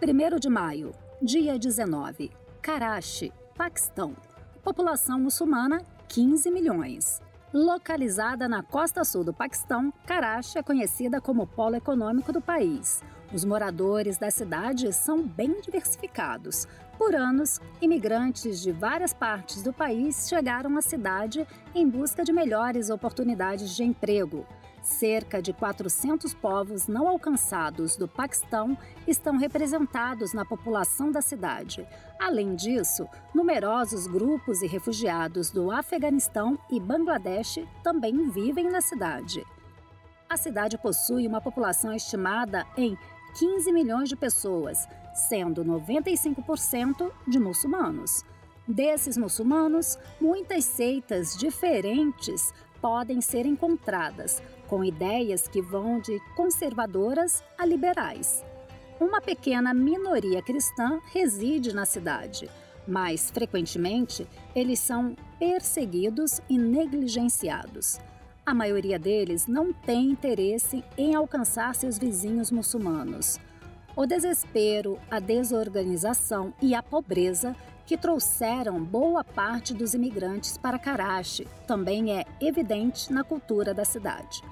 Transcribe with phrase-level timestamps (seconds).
[0.00, 2.30] 1 de maio, dia 19.
[2.62, 4.14] Karachi, Paquistão.
[4.62, 7.20] População muçulmana 15 milhões.
[7.52, 13.02] Localizada na costa sul do Paquistão, Karachi é conhecida como polo econômico do país.
[13.32, 16.68] Os moradores da cidade são bem diversificados.
[16.96, 21.44] Por anos, imigrantes de várias partes do país chegaram à cidade
[21.74, 24.46] em busca de melhores oportunidades de emprego.
[24.88, 31.86] Cerca de 400 povos não alcançados do Paquistão estão representados na população da cidade.
[32.18, 39.44] Além disso, numerosos grupos e refugiados do Afeganistão e Bangladesh também vivem na cidade.
[40.26, 42.96] A cidade possui uma população estimada em
[43.38, 48.24] 15 milhões de pessoas, sendo 95% de muçulmanos.
[48.66, 57.64] Desses muçulmanos, muitas seitas diferentes podem ser encontradas, com ideias que vão de conservadoras a
[57.64, 58.44] liberais.
[59.00, 62.50] Uma pequena minoria cristã reside na cidade,
[62.86, 67.98] mas frequentemente eles são perseguidos e negligenciados.
[68.44, 73.38] A maioria deles não tem interesse em alcançar seus vizinhos muçulmanos.
[73.94, 77.54] O desespero, a desorganização e a pobreza
[77.88, 84.42] que trouxeram boa parte dos imigrantes para Karachi também é evidente na cultura da cidade.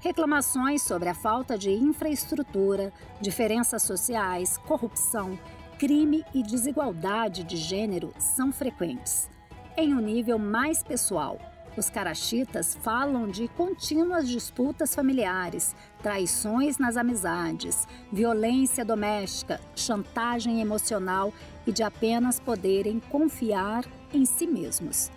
[0.00, 5.38] Reclamações sobre a falta de infraestrutura, diferenças sociais, corrupção,
[5.78, 9.28] crime e desigualdade de gênero são frequentes.
[9.76, 11.38] Em um nível mais pessoal,
[11.80, 21.32] os carachitas falam de contínuas disputas familiares, traições nas amizades, violência doméstica, chantagem emocional
[21.66, 25.10] e de apenas poderem confiar em si mesmos.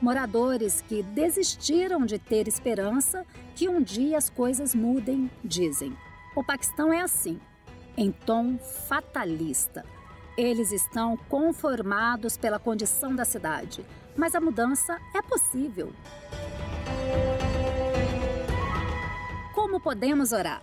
[0.00, 5.96] Moradores que desistiram de ter esperança que um dia as coisas mudem, dizem.
[6.36, 7.40] O Paquistão é assim,
[7.96, 9.84] em tom fatalista.
[10.36, 13.86] Eles estão conformados pela condição da cidade,
[14.16, 15.92] mas a mudança é possível.
[19.54, 20.62] Como podemos orar?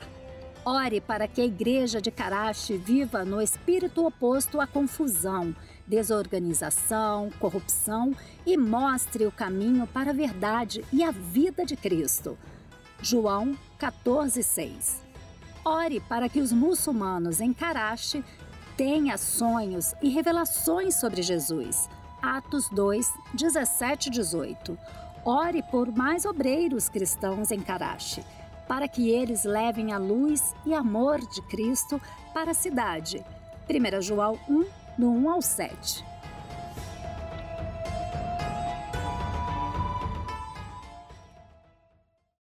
[0.65, 5.55] Ore para que a igreja de Karachi viva no espírito oposto à confusão,
[5.87, 8.13] desorganização, corrupção
[8.45, 12.37] e mostre o caminho para a verdade e a vida de Cristo.
[13.01, 14.97] João 14,6
[15.63, 18.23] Ore para que os muçulmanos em Karachi
[18.81, 21.87] tenha sonhos e revelações sobre Jesus.
[22.19, 24.75] Atos 2, 17 e 18.
[25.23, 28.23] Ore por mais obreiros cristãos em Karachi,
[28.67, 32.01] para que eles levem a luz e amor de Cristo
[32.33, 33.23] para a cidade.
[33.69, 34.65] 1 João 1,
[34.97, 36.10] do 1 ao 7.